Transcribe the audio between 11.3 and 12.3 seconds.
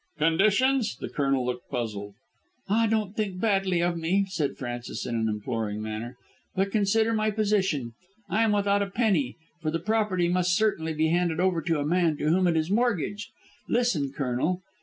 over to the man to